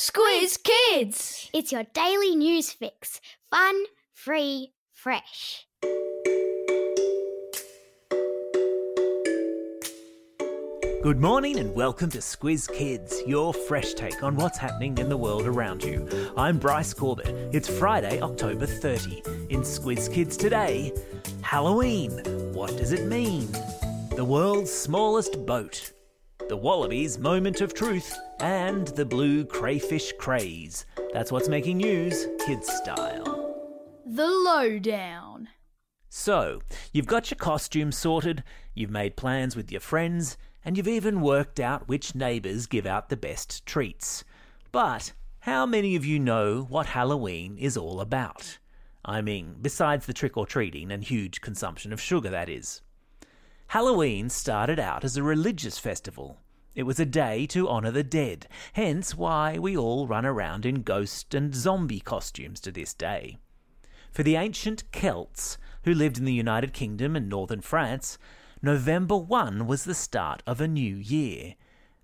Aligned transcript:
Squiz 0.00 0.62
Kids! 0.62 1.50
It's 1.52 1.72
your 1.72 1.82
daily 1.92 2.36
news 2.36 2.70
fix. 2.70 3.20
Fun, 3.50 3.82
free, 4.14 4.72
fresh. 4.92 5.66
Good 11.02 11.18
morning 11.18 11.58
and 11.58 11.74
welcome 11.74 12.10
to 12.10 12.18
Squiz 12.18 12.72
Kids, 12.72 13.24
your 13.26 13.52
fresh 13.52 13.94
take 13.94 14.22
on 14.22 14.36
what's 14.36 14.56
happening 14.56 14.96
in 14.98 15.08
the 15.08 15.16
world 15.16 15.48
around 15.48 15.82
you. 15.82 16.08
I'm 16.36 16.60
Bryce 16.60 16.94
Corbett. 16.94 17.34
It's 17.52 17.68
Friday, 17.68 18.20
October 18.20 18.66
30. 18.66 19.24
In 19.50 19.62
Squiz 19.62 20.08
Kids 20.12 20.36
today, 20.36 20.92
Halloween. 21.42 22.22
What 22.52 22.76
does 22.76 22.92
it 22.92 23.06
mean? 23.08 23.50
The 24.14 24.24
world's 24.24 24.72
smallest 24.72 25.44
boat. 25.44 25.92
The 26.48 26.56
Wallabies' 26.56 27.18
moment 27.18 27.60
of 27.60 27.74
truth. 27.74 28.16
And 28.40 28.88
the 28.88 29.04
blue 29.04 29.44
crayfish 29.44 30.12
craze. 30.18 30.86
That's 31.12 31.30
what's 31.30 31.48
making 31.48 31.76
news, 31.76 32.26
kids 32.46 32.72
style. 32.72 33.54
The 34.06 34.26
Lowdown. 34.26 35.48
So, 36.08 36.60
you've 36.90 37.06
got 37.06 37.30
your 37.30 37.36
costume 37.36 37.92
sorted, 37.92 38.42
you've 38.74 38.90
made 38.90 39.16
plans 39.16 39.56
with 39.56 39.70
your 39.70 39.82
friends, 39.82 40.38
and 40.64 40.76
you've 40.76 40.88
even 40.88 41.20
worked 41.20 41.60
out 41.60 41.86
which 41.86 42.14
neighbours 42.14 42.66
give 42.66 42.86
out 42.86 43.10
the 43.10 43.16
best 43.16 43.66
treats. 43.66 44.24
But 44.72 45.12
how 45.40 45.66
many 45.66 45.96
of 45.96 46.06
you 46.06 46.18
know 46.18 46.62
what 46.62 46.86
Halloween 46.86 47.58
is 47.58 47.76
all 47.76 48.00
about? 48.00 48.58
I 49.04 49.20
mean, 49.20 49.56
besides 49.60 50.06
the 50.06 50.14
trick 50.14 50.38
or 50.38 50.46
treating 50.46 50.90
and 50.90 51.04
huge 51.04 51.42
consumption 51.42 51.92
of 51.92 52.00
sugar, 52.00 52.30
that 52.30 52.48
is. 52.48 52.80
Halloween 53.72 54.30
started 54.30 54.78
out 54.78 55.04
as 55.04 55.18
a 55.18 55.22
religious 55.22 55.78
festival. 55.78 56.38
It 56.74 56.84
was 56.84 56.98
a 56.98 57.04
day 57.04 57.44
to 57.48 57.68
honour 57.68 57.90
the 57.90 58.02
dead, 58.02 58.48
hence 58.72 59.14
why 59.14 59.58
we 59.58 59.76
all 59.76 60.06
run 60.06 60.24
around 60.24 60.64
in 60.64 60.80
ghost 60.80 61.34
and 61.34 61.54
zombie 61.54 62.00
costumes 62.00 62.60
to 62.60 62.72
this 62.72 62.94
day. 62.94 63.36
For 64.10 64.22
the 64.22 64.36
ancient 64.36 64.90
Celts, 64.90 65.58
who 65.84 65.92
lived 65.92 66.16
in 66.16 66.24
the 66.24 66.32
United 66.32 66.72
Kingdom 66.72 67.14
and 67.14 67.28
northern 67.28 67.60
France, 67.60 68.16
November 68.62 69.18
1 69.18 69.66
was 69.66 69.84
the 69.84 69.94
start 69.94 70.42
of 70.46 70.62
a 70.62 70.66
new 70.66 70.96
year. 70.96 71.54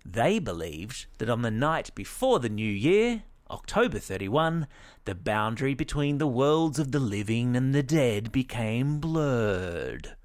They 0.05 0.37
believed 0.37 1.07
that 1.17 1.31
on 1.31 1.41
the 1.41 1.49
night 1.49 1.89
before 1.95 2.39
the 2.39 2.47
new 2.47 2.71
year, 2.71 3.23
October 3.49 3.97
31, 3.97 4.67
the 5.05 5.15
boundary 5.15 5.73
between 5.73 6.19
the 6.19 6.27
worlds 6.27 6.77
of 6.77 6.91
the 6.91 6.99
living 6.99 7.55
and 7.55 7.73
the 7.73 7.81
dead 7.81 8.31
became 8.31 8.99
blurred. 8.99 10.15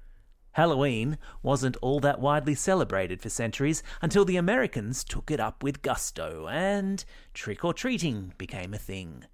Halloween 0.53 1.17
wasn't 1.41 1.77
all 1.77 1.99
that 2.01 2.19
widely 2.19 2.55
celebrated 2.55 3.21
for 3.21 3.29
centuries 3.29 3.81
until 4.01 4.25
the 4.25 4.37
Americans 4.37 5.03
took 5.03 5.31
it 5.31 5.39
up 5.39 5.63
with 5.63 5.81
gusto 5.81 6.47
and 6.49 7.03
trick 7.33 7.63
or 7.63 7.73
treating 7.73 8.33
became 8.37 8.73
a 8.73 8.77
thing. 8.77 9.25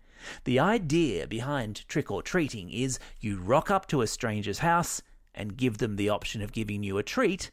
The 0.43 0.59
idea 0.59 1.27
behind 1.27 1.87
trick 1.87 2.11
or 2.11 2.21
treating 2.21 2.69
is 2.71 2.99
you 3.19 3.39
rock 3.39 3.71
up 3.71 3.87
to 3.87 4.01
a 4.01 4.07
stranger's 4.07 4.59
house 4.59 5.01
and 5.33 5.57
give 5.57 5.77
them 5.77 5.95
the 5.95 6.09
option 6.09 6.41
of 6.41 6.51
giving 6.51 6.83
you 6.83 6.97
a 6.97 7.03
treat 7.03 7.51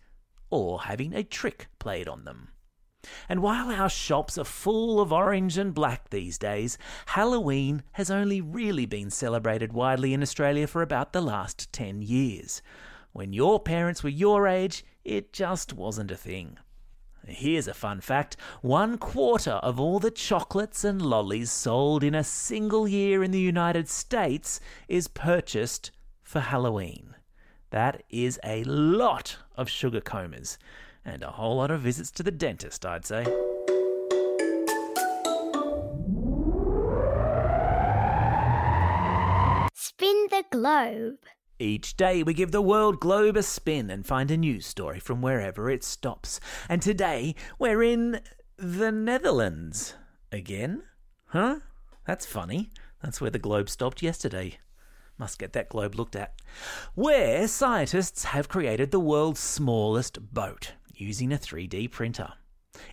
or 0.50 0.82
having 0.82 1.14
a 1.14 1.22
trick 1.22 1.68
played 1.78 2.08
on 2.08 2.24
them. 2.24 2.48
And 3.28 3.40
while 3.40 3.70
our 3.70 3.90
shops 3.90 4.38
are 4.38 4.44
full 4.44 5.00
of 5.00 5.12
orange 5.12 5.58
and 5.58 5.74
black 5.74 6.08
these 6.08 6.38
days, 6.38 6.78
Halloween 7.06 7.82
has 7.92 8.10
only 8.10 8.40
really 8.40 8.86
been 8.86 9.10
celebrated 9.10 9.72
widely 9.72 10.14
in 10.14 10.22
Australia 10.22 10.66
for 10.66 10.80
about 10.80 11.12
the 11.12 11.20
last 11.20 11.70
10 11.72 12.00
years. 12.00 12.62
When 13.14 13.32
your 13.32 13.60
parents 13.60 14.02
were 14.02 14.08
your 14.08 14.48
age, 14.48 14.84
it 15.04 15.32
just 15.32 15.72
wasn't 15.72 16.10
a 16.10 16.16
thing. 16.16 16.58
Here's 17.24 17.68
a 17.68 17.72
fun 17.72 18.00
fact 18.00 18.36
one 18.60 18.98
quarter 18.98 19.52
of 19.52 19.78
all 19.78 20.00
the 20.00 20.10
chocolates 20.10 20.82
and 20.82 21.00
lollies 21.00 21.52
sold 21.52 22.02
in 22.02 22.16
a 22.16 22.24
single 22.24 22.88
year 22.88 23.22
in 23.22 23.30
the 23.30 23.40
United 23.40 23.88
States 23.88 24.58
is 24.88 25.06
purchased 25.06 25.92
for 26.24 26.40
Halloween. 26.40 27.14
That 27.70 28.02
is 28.10 28.40
a 28.42 28.64
lot 28.64 29.36
of 29.56 29.70
sugar 29.70 30.00
comas 30.00 30.58
and 31.05 31.22
a 31.22 31.30
whole 31.30 31.58
lot 31.58 31.70
of 31.70 31.83
visits 31.83 32.10
to 32.10 32.24
the 32.24 32.33
dentist, 32.33 32.84
I'd 32.84 33.06
say. 33.06 33.22
Spin 39.72 40.27
the 40.30 40.44
globe. 40.50 41.20
Each 41.60 41.96
day 41.96 42.24
we 42.24 42.34
give 42.34 42.50
the 42.50 42.60
world 42.60 42.98
globe 42.98 43.36
a 43.36 43.42
spin 43.42 43.88
and 43.88 44.04
find 44.04 44.28
a 44.32 44.36
news 44.36 44.66
story 44.66 44.98
from 44.98 45.22
wherever 45.22 45.70
it 45.70 45.84
stops. 45.84 46.40
And 46.68 46.82
today 46.82 47.36
we're 47.60 47.82
in 47.82 48.20
the 48.56 48.90
Netherlands. 48.90 49.94
Again? 50.32 50.82
Huh? 51.26 51.60
That's 52.08 52.26
funny. 52.26 52.72
That's 53.02 53.20
where 53.20 53.30
the 53.30 53.38
globe 53.38 53.70
stopped 53.70 54.02
yesterday. 54.02 54.58
Must 55.16 55.38
get 55.38 55.52
that 55.52 55.68
globe 55.68 55.94
looked 55.94 56.16
at. 56.16 56.34
Where 56.96 57.46
scientists 57.46 58.24
have 58.24 58.48
created 58.48 58.90
the 58.90 58.98
world's 58.98 59.38
smallest 59.38 60.34
boat 60.34 60.72
using 60.92 61.32
a 61.32 61.38
3D 61.38 61.88
printer. 61.92 62.32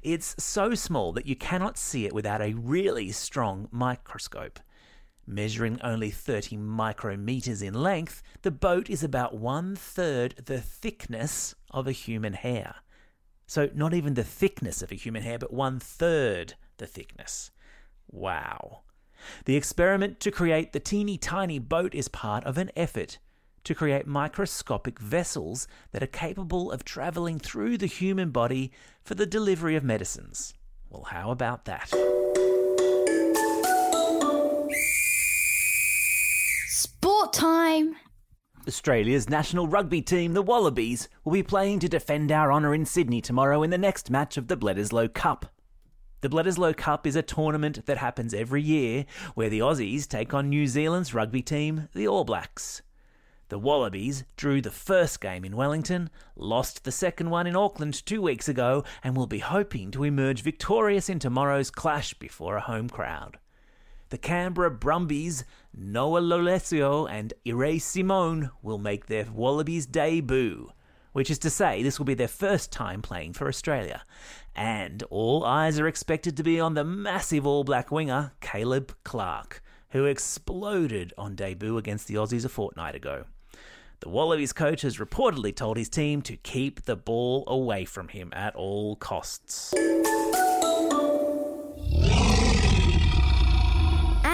It's 0.03 0.35
so 0.37 0.75
small 0.75 1.13
that 1.13 1.25
you 1.25 1.35
cannot 1.35 1.79
see 1.79 2.05
it 2.05 2.13
without 2.13 2.43
a 2.43 2.53
really 2.53 3.11
strong 3.11 3.69
microscope. 3.71 4.59
Measuring 5.27 5.79
only 5.81 6.09
30 6.09 6.57
micrometers 6.57 7.61
in 7.61 7.73
length, 7.73 8.23
the 8.41 8.51
boat 8.51 8.89
is 8.89 9.03
about 9.03 9.35
one 9.35 9.75
third 9.75 10.35
the 10.45 10.59
thickness 10.59 11.55
of 11.69 11.87
a 11.87 11.91
human 11.91 12.33
hair. 12.33 12.75
So, 13.47 13.69
not 13.73 13.93
even 13.93 14.13
the 14.13 14.23
thickness 14.23 14.81
of 14.81 14.91
a 14.91 14.95
human 14.95 15.23
hair, 15.23 15.37
but 15.37 15.53
one 15.53 15.79
third 15.79 16.55
the 16.77 16.87
thickness. 16.87 17.51
Wow. 18.09 18.81
The 19.45 19.55
experiment 19.55 20.19
to 20.21 20.31
create 20.31 20.73
the 20.73 20.79
teeny 20.79 21.17
tiny 21.17 21.59
boat 21.59 21.93
is 21.93 22.07
part 22.07 22.43
of 22.45 22.57
an 22.57 22.71
effort 22.75 23.19
to 23.63 23.75
create 23.75 24.07
microscopic 24.07 24.99
vessels 24.99 25.67
that 25.91 26.01
are 26.01 26.07
capable 26.07 26.71
of 26.71 26.83
travelling 26.83 27.39
through 27.39 27.77
the 27.77 27.85
human 27.85 28.31
body 28.31 28.71
for 29.03 29.15
the 29.15 29.25
delivery 29.25 29.75
of 29.75 29.83
medicines. 29.83 30.53
Well, 30.89 31.03
how 31.03 31.31
about 31.31 31.65
that? 31.65 31.93
Sport 37.21 37.33
time! 37.33 37.95
Australia's 38.67 39.29
national 39.29 39.67
rugby 39.67 40.01
team, 40.01 40.33
the 40.33 40.41
Wallabies, 40.41 41.07
will 41.23 41.33
be 41.33 41.43
playing 41.43 41.77
to 41.81 41.87
defend 41.87 42.31
our 42.31 42.51
honour 42.51 42.73
in 42.73 42.83
Sydney 42.83 43.21
tomorrow 43.21 43.61
in 43.61 43.69
the 43.69 43.77
next 43.77 44.09
match 44.09 44.37
of 44.37 44.47
the 44.47 44.57
Bledisloe 44.57 45.13
Cup. 45.13 45.45
The 46.21 46.29
Bledisloe 46.29 46.75
Cup 46.75 47.05
is 47.05 47.15
a 47.15 47.21
tournament 47.21 47.85
that 47.85 47.99
happens 47.99 48.33
every 48.33 48.63
year 48.63 49.05
where 49.35 49.51
the 49.51 49.59
Aussies 49.59 50.07
take 50.07 50.33
on 50.33 50.49
New 50.49 50.65
Zealand's 50.65 51.13
rugby 51.13 51.43
team, 51.43 51.89
the 51.93 52.07
All 52.07 52.23
Blacks. 52.23 52.81
The 53.49 53.59
Wallabies 53.59 54.23
drew 54.35 54.59
the 54.59 54.71
first 54.71 55.21
game 55.21 55.45
in 55.45 55.55
Wellington, 55.55 56.09
lost 56.35 56.85
the 56.85 56.91
second 56.91 57.29
one 57.29 57.45
in 57.45 57.55
Auckland 57.55 58.03
two 58.03 58.23
weeks 58.23 58.49
ago, 58.49 58.83
and 59.03 59.15
will 59.15 59.27
be 59.27 59.37
hoping 59.37 59.91
to 59.91 60.05
emerge 60.05 60.41
victorious 60.41 61.07
in 61.07 61.19
tomorrow's 61.19 61.69
clash 61.69 62.15
before 62.15 62.57
a 62.57 62.61
home 62.61 62.89
crowd. 62.89 63.37
The 64.11 64.17
Canberra 64.17 64.69
Brumbies, 64.69 65.45
Noah 65.73 66.19
Lolesio 66.19 67.09
and 67.09 67.33
Irae 67.47 67.79
Simone 67.79 68.51
will 68.61 68.77
make 68.77 69.05
their 69.05 69.23
Wallabies 69.23 69.85
debut, 69.85 70.73
which 71.13 71.31
is 71.31 71.39
to 71.39 71.49
say 71.49 71.81
this 71.81 71.97
will 71.97 72.05
be 72.05 72.13
their 72.13 72.27
first 72.27 72.73
time 72.73 73.01
playing 73.01 73.31
for 73.31 73.47
Australia. 73.47 74.03
And 74.53 75.01
all 75.03 75.45
eyes 75.45 75.79
are 75.79 75.87
expected 75.87 76.35
to 76.35 76.43
be 76.43 76.59
on 76.59 76.73
the 76.73 76.83
massive 76.83 77.47
All 77.47 77.63
Black 77.63 77.89
winger, 77.89 78.33
Caleb 78.41 78.93
Clarke, 79.05 79.63
who 79.91 80.03
exploded 80.03 81.13
on 81.17 81.35
debut 81.35 81.77
against 81.77 82.09
the 82.09 82.15
Aussies 82.15 82.43
a 82.43 82.49
fortnight 82.49 82.95
ago. 82.95 83.23
The 84.01 84.09
Wallabies 84.09 84.51
coach 84.51 84.81
has 84.81 84.97
reportedly 84.97 85.55
told 85.55 85.77
his 85.77 85.87
team 85.87 86.21
to 86.23 86.35
keep 86.35 86.83
the 86.83 86.97
ball 86.97 87.45
away 87.47 87.85
from 87.85 88.09
him 88.09 88.33
at 88.33 88.55
all 88.55 88.97
costs. 88.97 89.73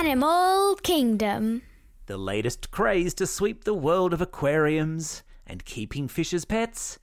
Animal 0.07 0.77
Kingdom. 0.83 1.63
The 2.05 2.15
latest 2.15 2.71
craze 2.71 3.13
to 3.15 3.27
sweep 3.27 3.65
the 3.65 3.73
world 3.73 4.13
of 4.13 4.21
aquariums 4.21 5.21
and 5.45 5.65
keeping 5.65 6.07
fish 6.07 6.33
as 6.33 6.45
pets? 6.45 6.97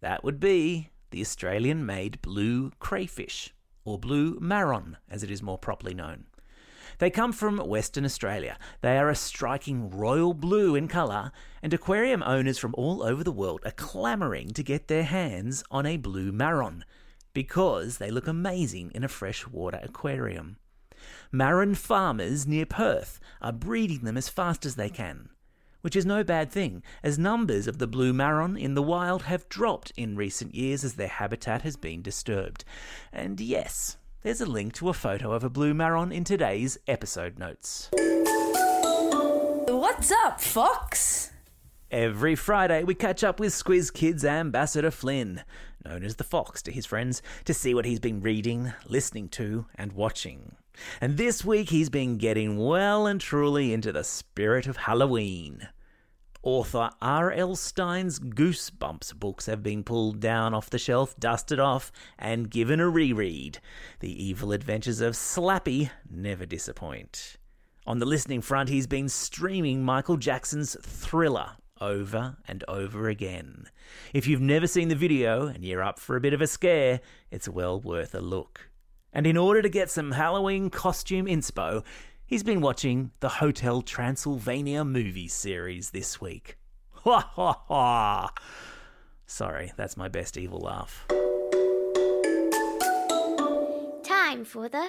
That 0.00 0.24
would 0.24 0.40
be 0.40 0.88
the 1.10 1.20
Australian 1.20 1.84
made 1.84 2.22
blue 2.22 2.70
crayfish, 2.78 3.52
or 3.84 3.98
blue 3.98 4.38
marron 4.40 4.96
as 5.10 5.22
it 5.22 5.30
is 5.30 5.42
more 5.42 5.58
properly 5.58 5.92
known. 5.92 6.28
They 6.96 7.10
come 7.10 7.34
from 7.34 7.58
Western 7.58 8.06
Australia. 8.06 8.56
They 8.80 8.96
are 8.96 9.10
a 9.10 9.14
striking 9.14 9.90
royal 9.90 10.32
blue 10.32 10.74
in 10.74 10.88
colour, 10.88 11.32
and 11.62 11.74
aquarium 11.74 12.22
owners 12.22 12.56
from 12.56 12.74
all 12.78 13.02
over 13.02 13.22
the 13.22 13.30
world 13.30 13.60
are 13.66 13.72
clamouring 13.72 14.48
to 14.54 14.62
get 14.62 14.88
their 14.88 15.04
hands 15.04 15.62
on 15.70 15.84
a 15.84 15.98
blue 15.98 16.32
marron 16.32 16.86
because 17.34 17.98
they 17.98 18.10
look 18.10 18.26
amazing 18.26 18.92
in 18.94 19.04
a 19.04 19.08
freshwater 19.08 19.78
aquarium. 19.82 20.56
Marron 21.32 21.74
farmers 21.74 22.46
near 22.46 22.66
Perth 22.66 23.18
are 23.42 23.52
breeding 23.52 24.00
them 24.04 24.16
as 24.16 24.28
fast 24.28 24.64
as 24.64 24.76
they 24.76 24.88
can, 24.88 25.28
which 25.80 25.96
is 25.96 26.06
no 26.06 26.22
bad 26.24 26.50
thing, 26.50 26.82
as 27.02 27.18
numbers 27.18 27.66
of 27.66 27.78
the 27.78 27.86
blue 27.86 28.12
marron 28.12 28.56
in 28.56 28.74
the 28.74 28.82
wild 28.82 29.22
have 29.22 29.48
dropped 29.48 29.92
in 29.96 30.16
recent 30.16 30.54
years 30.54 30.84
as 30.84 30.94
their 30.94 31.08
habitat 31.08 31.62
has 31.62 31.76
been 31.76 32.02
disturbed. 32.02 32.64
And 33.12 33.40
yes, 33.40 33.96
There's 34.26 34.40
a 34.40 34.46
link 34.46 34.72
to 34.72 34.88
a 34.88 34.92
photo 34.92 35.30
of 35.30 35.44
a 35.44 35.48
blue 35.48 35.72
marron 35.72 36.10
in 36.10 36.24
today's 36.24 36.78
episode 36.88 37.38
notes. 37.38 37.90
What's 39.68 40.10
up, 40.24 40.40
Fox? 40.40 41.30
Every 41.92 42.34
Friday, 42.34 42.82
we 42.82 42.96
catch 42.96 43.22
up 43.22 43.38
with 43.38 43.52
Squiz 43.52 43.94
Kids 43.94 44.24
ambassador 44.24 44.90
Flynn, 44.90 45.44
known 45.86 46.04
as 46.04 46.16
the 46.16 46.24
Fox 46.24 46.62
to 46.62 46.72
his 46.72 46.86
friends, 46.86 47.22
to 47.44 47.54
see 47.54 47.74
what 47.74 47.84
he's 47.84 48.00
been 48.00 48.20
reading, 48.20 48.72
listening 48.88 49.28
to, 49.30 49.66
and 49.76 49.92
watching. 49.92 50.56
And 51.00 51.16
this 51.16 51.44
week, 51.44 51.70
he's 51.70 51.90
been 51.90 52.18
getting 52.18 52.58
well 52.58 53.06
and 53.06 53.20
truly 53.20 53.72
into 53.72 53.92
the 53.92 54.04
spirit 54.04 54.66
of 54.66 54.76
Halloween. 54.76 55.68
Author 56.42 56.90
R.L. 57.02 57.56
Stine's 57.56 58.20
Goosebumps 58.20 59.14
books 59.14 59.46
have 59.46 59.62
been 59.62 59.82
pulled 59.82 60.20
down 60.20 60.54
off 60.54 60.70
the 60.70 60.78
shelf, 60.78 61.16
dusted 61.18 61.58
off, 61.58 61.90
and 62.18 62.50
given 62.50 62.78
a 62.78 62.88
reread. 62.88 63.58
The 64.00 64.24
evil 64.24 64.52
adventures 64.52 65.00
of 65.00 65.14
Slappy 65.14 65.90
never 66.08 66.46
disappoint. 66.46 67.36
On 67.86 67.98
the 67.98 68.06
listening 68.06 68.42
front, 68.42 68.68
he's 68.68 68.86
been 68.86 69.08
streaming 69.08 69.82
Michael 69.84 70.16
Jackson's 70.16 70.76
Thriller 70.82 71.56
over 71.80 72.36
and 72.46 72.64
over 72.68 73.08
again. 73.08 73.68
If 74.12 74.26
you've 74.26 74.40
never 74.40 74.66
seen 74.66 74.88
the 74.88 74.94
video 74.94 75.46
and 75.46 75.64
you're 75.64 75.82
up 75.82 75.98
for 75.98 76.16
a 76.16 76.20
bit 76.20 76.32
of 76.32 76.40
a 76.40 76.46
scare, 76.46 77.00
it's 77.30 77.48
well 77.48 77.80
worth 77.80 78.14
a 78.14 78.20
look. 78.20 78.70
And 79.12 79.26
in 79.26 79.36
order 79.36 79.62
to 79.62 79.68
get 79.68 79.90
some 79.90 80.12
Halloween 80.12 80.70
costume 80.70 81.26
inspo, 81.26 81.84
he's 82.26 82.42
been 82.42 82.60
watching 82.60 83.12
the 83.20 83.28
Hotel 83.28 83.82
Transylvania 83.82 84.84
movie 84.84 85.28
series 85.28 85.90
this 85.90 86.20
week. 86.20 86.58
Ha 87.06 87.20
ha 87.20 87.52
ha! 87.68 88.30
Sorry, 89.26 89.72
that's 89.76 89.96
my 89.96 90.08
best 90.08 90.36
evil 90.36 90.58
laugh. 90.58 91.06
Time 94.02 94.44
for 94.44 94.68
the 94.68 94.88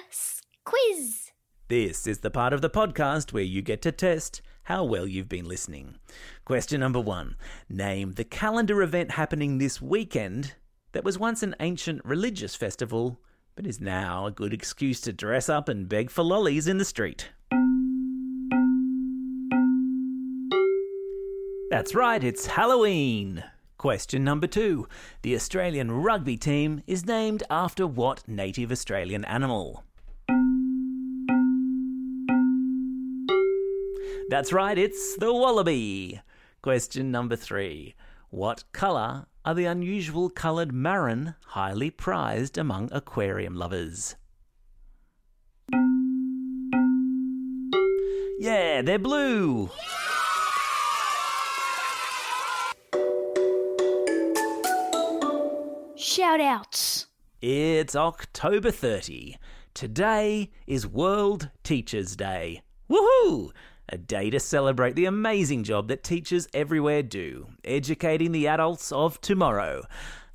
quiz. 0.64 1.30
This 1.68 2.06
is 2.06 2.20
the 2.20 2.30
part 2.30 2.54
of 2.54 2.62
the 2.62 2.70
podcast 2.70 3.34
where 3.34 3.42
you 3.42 3.60
get 3.60 3.82
to 3.82 3.92
test 3.92 4.40
how 4.62 4.84
well 4.84 5.06
you've 5.06 5.28
been 5.28 5.44
listening. 5.44 5.96
Question 6.46 6.80
number 6.80 6.98
one 6.98 7.36
Name 7.68 8.12
the 8.12 8.24
calendar 8.24 8.80
event 8.80 9.10
happening 9.10 9.58
this 9.58 9.78
weekend 9.82 10.54
that 10.92 11.04
was 11.04 11.18
once 11.18 11.42
an 11.42 11.54
ancient 11.60 12.02
religious 12.06 12.54
festival, 12.54 13.20
but 13.54 13.66
is 13.66 13.82
now 13.82 14.24
a 14.24 14.30
good 14.30 14.54
excuse 14.54 15.02
to 15.02 15.12
dress 15.12 15.50
up 15.50 15.68
and 15.68 15.90
beg 15.90 16.08
for 16.08 16.22
lollies 16.22 16.68
in 16.68 16.78
the 16.78 16.86
street. 16.86 17.28
That's 21.68 21.94
right, 21.94 22.24
it's 22.24 22.46
Halloween. 22.46 23.44
Question 23.76 24.24
number 24.24 24.46
two 24.46 24.88
The 25.20 25.34
Australian 25.34 25.90
rugby 25.90 26.38
team 26.38 26.82
is 26.86 27.04
named 27.04 27.42
after 27.50 27.86
what 27.86 28.26
native 28.26 28.72
Australian 28.72 29.26
animal? 29.26 29.84
That's 34.28 34.52
right, 34.52 34.76
it's 34.76 35.16
the 35.16 35.32
wallaby. 35.32 36.20
Question 36.60 37.10
number 37.10 37.34
three. 37.34 37.94
What 38.28 38.64
colour 38.72 39.24
are 39.42 39.54
the 39.54 39.64
unusual 39.64 40.28
coloured 40.28 40.70
marron 40.70 41.34
highly 41.46 41.90
prized 41.90 42.58
among 42.58 42.90
aquarium 42.92 43.54
lovers? 43.54 44.16
Yeah, 48.38 48.82
they're 48.82 48.98
blue. 48.98 49.70
Shout 55.96 56.40
outs. 56.40 57.06
It's 57.40 57.96
October 57.96 58.70
30. 58.70 59.38
Today 59.72 60.50
is 60.66 60.86
World 60.86 61.48
Teachers' 61.62 62.14
Day. 62.14 62.60
Woohoo! 62.90 63.52
A 63.90 63.96
day 63.96 64.28
to 64.30 64.38
celebrate 64.38 64.96
the 64.96 65.06
amazing 65.06 65.64
job 65.64 65.88
that 65.88 66.04
teachers 66.04 66.46
everywhere 66.52 67.02
do, 67.02 67.48
educating 67.64 68.32
the 68.32 68.46
adults 68.46 68.92
of 68.92 69.20
tomorrow. 69.20 69.84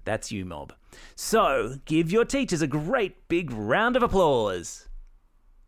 That's 0.06 0.32
you, 0.32 0.44
mob. 0.44 0.74
So, 1.16 1.76
give 1.86 2.12
your 2.12 2.26
teachers 2.26 2.64
a 2.64 2.68
great 2.68 3.28
big 3.28 3.52
round 3.52 3.96
of 3.96 4.02
applause. 4.02 4.88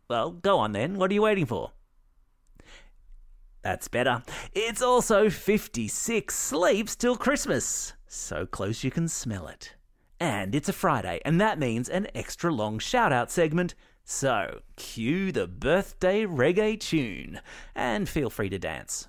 Well, 0.08 0.32
go 0.32 0.58
on 0.58 0.72
then. 0.72 0.98
What 0.98 1.10
are 1.10 1.14
you 1.14 1.22
waiting 1.22 1.46
for? 1.46 1.72
That's 3.62 3.88
better. 3.88 4.22
It's 4.52 4.82
also 4.82 5.30
56 5.30 6.34
sleeps 6.34 6.96
till 6.96 7.16
Christmas. 7.16 7.94
So 8.06 8.46
close 8.46 8.84
you 8.84 8.90
can 8.90 9.08
smell 9.08 9.48
it. 9.48 9.74
And 10.18 10.54
it's 10.54 10.68
a 10.68 10.72
Friday, 10.72 11.20
and 11.24 11.40
that 11.40 11.58
means 11.58 11.88
an 11.88 12.06
extra 12.14 12.52
long 12.52 12.78
shout 12.78 13.12
out 13.12 13.30
segment. 13.30 13.74
So, 14.08 14.60
cue 14.76 15.32
the 15.32 15.48
birthday 15.48 16.24
reggae 16.26 16.78
tune 16.78 17.40
and 17.74 18.08
feel 18.08 18.30
free 18.30 18.48
to 18.50 18.58
dance. 18.58 19.08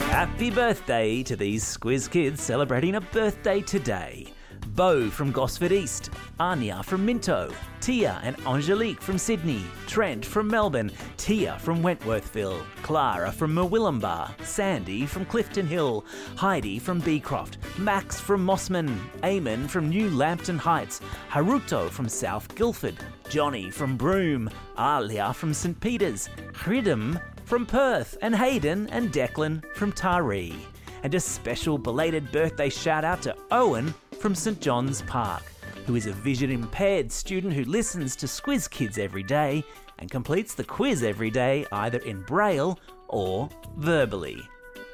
Happy 0.00 0.50
birthday 0.50 1.24
to 1.24 1.34
these 1.34 1.64
Squiz 1.64 2.08
kids 2.08 2.40
celebrating 2.40 2.94
a 2.94 3.00
birthday 3.00 3.60
today. 3.62 4.32
Bo 4.76 5.08
from 5.08 5.32
Gosford 5.32 5.72
East, 5.72 6.10
Anya 6.38 6.82
from 6.82 7.06
Minto, 7.06 7.50
Tia 7.80 8.20
and 8.22 8.36
Angelique 8.46 9.00
from 9.00 9.16
Sydney, 9.16 9.62
Trent 9.86 10.22
from 10.22 10.48
Melbourne, 10.48 10.92
Tia 11.16 11.58
from 11.60 11.82
Wentworthville, 11.82 12.62
Clara 12.82 13.32
from 13.32 13.54
Murwillumbah, 13.54 14.38
Sandy 14.44 15.06
from 15.06 15.24
Clifton 15.24 15.66
Hill, 15.66 16.04
Heidi 16.36 16.78
from 16.78 17.00
Beecroft, 17.00 17.56
Max 17.78 18.20
from 18.20 18.44
Mossman, 18.46 18.94
Eamon 19.22 19.66
from 19.66 19.88
New 19.88 20.10
Lambton 20.10 20.58
Heights, 20.58 21.00
Haruto 21.30 21.88
from 21.88 22.06
South 22.06 22.54
Guildford, 22.54 22.96
Johnny 23.30 23.70
from 23.70 23.96
Broome, 23.96 24.50
Alia 24.78 25.32
from 25.32 25.54
St 25.54 25.80
Peters, 25.80 26.28
Hridham 26.52 27.18
from 27.46 27.64
Perth, 27.64 28.18
and 28.20 28.36
Hayden 28.36 28.88
and 28.90 29.10
Declan 29.10 29.64
from 29.74 29.90
Taree. 29.90 30.54
And 31.02 31.14
a 31.14 31.20
special 31.20 31.78
belated 31.78 32.30
birthday 32.32 32.68
shout 32.68 33.04
out 33.04 33.22
to 33.22 33.36
Owen 33.50 33.94
from 34.18 34.34
St 34.34 34.60
John's 34.60 35.02
Park, 35.02 35.42
who 35.86 35.94
is 35.94 36.06
a 36.06 36.12
vision 36.12 36.50
impaired 36.50 37.12
student 37.12 37.52
who 37.52 37.64
listens 37.64 38.16
to 38.16 38.26
Squiz 38.26 38.68
Kids 38.68 38.98
every 38.98 39.22
day 39.22 39.64
and 39.98 40.10
completes 40.10 40.54
the 40.54 40.64
quiz 40.64 41.02
every 41.02 41.30
day 41.30 41.66
either 41.72 41.98
in 41.98 42.22
braille 42.22 42.78
or 43.08 43.48
verbally. 43.76 44.42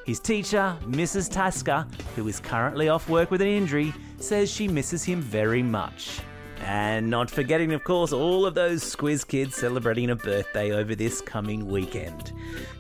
His 0.06 0.18
teacher, 0.20 0.76
Mrs. 0.82 1.30
Tasker, 1.30 1.86
who 2.16 2.26
is 2.26 2.40
currently 2.40 2.88
off 2.88 3.08
work 3.08 3.30
with 3.30 3.40
an 3.40 3.48
injury, 3.48 3.94
says 4.18 4.50
she 4.50 4.66
misses 4.66 5.04
him 5.04 5.20
very 5.20 5.62
much. 5.62 6.20
And 6.62 7.10
not 7.10 7.28
forgetting, 7.28 7.72
of 7.72 7.82
course, 7.82 8.12
all 8.12 8.46
of 8.46 8.54
those 8.54 8.84
Squiz 8.84 9.26
kids 9.26 9.56
celebrating 9.56 10.10
a 10.10 10.16
birthday 10.16 10.70
over 10.70 10.94
this 10.94 11.20
coming 11.20 11.66
weekend. 11.66 12.32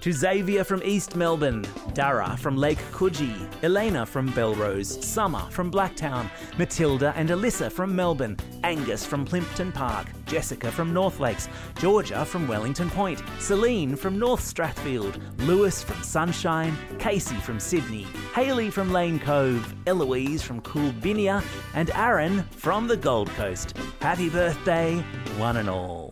To 0.02 0.12
Xavier 0.12 0.62
from 0.62 0.82
East 0.84 1.16
Melbourne, 1.16 1.66
Dara 1.92 2.36
from 2.36 2.56
Lake 2.56 2.78
Coogee, 2.92 3.48
Elena 3.64 4.06
from 4.06 4.28
Belrose, 4.30 5.02
Summer 5.02 5.42
from 5.50 5.70
Blacktown, 5.70 6.30
Matilda 6.58 7.12
and 7.16 7.30
Alyssa 7.30 7.72
from 7.72 7.94
Melbourne, 7.94 8.36
Angus 8.62 9.04
from 9.04 9.24
Plympton 9.24 9.72
Park, 9.72 10.06
Jessica 10.26 10.70
from 10.70 10.94
North 10.94 11.18
Lakes, 11.18 11.48
Georgia 11.78 12.24
from 12.24 12.46
Wellington 12.46 12.88
Point, 12.90 13.20
Celine 13.40 13.96
from 13.96 14.18
North 14.18 14.42
Strathfield, 14.42 15.20
Lewis 15.40 15.82
from 15.82 16.00
Sunshine, 16.02 16.76
Casey 16.98 17.36
from 17.36 17.58
Sydney, 17.58 18.06
Haley 18.34 18.70
from 18.70 18.90
Lane 18.90 19.18
Cove, 19.18 19.74
Eloise 19.86 20.42
from 20.42 20.62
Coolbinia, 20.62 21.44
and 21.74 21.90
Aaron 21.90 22.42
from 22.44 22.88
the 22.88 22.96
Gold 22.96 23.28
Coast. 23.30 23.76
Happy 24.00 24.30
birthday, 24.30 25.04
one 25.36 25.58
and 25.58 25.68
all. 25.68 26.11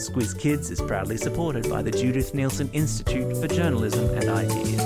Squiz 0.00 0.36
Kids 0.38 0.70
is 0.70 0.80
proudly 0.80 1.18
supported 1.18 1.68
by 1.68 1.82
the 1.82 1.90
Judith 1.90 2.32
Neilson 2.32 2.70
Institute 2.72 3.36
for 3.36 3.46
Journalism 3.46 4.08
and 4.16 4.30
Ideas. 4.30 4.80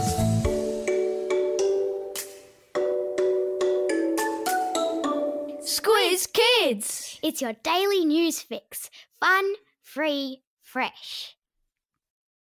Squiz 5.62 6.26
Kids. 6.32 7.20
It's 7.22 7.40
your 7.40 7.52
daily 7.62 8.04
news 8.04 8.42
fix. 8.42 8.90
Fun, 9.20 9.54
free, 9.82 10.42
fresh. 10.60 11.33